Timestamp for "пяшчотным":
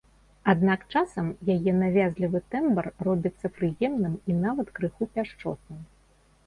5.19-5.79